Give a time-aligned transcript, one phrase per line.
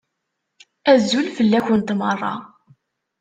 [0.91, 2.33] Azul fell-akent meṛṛa.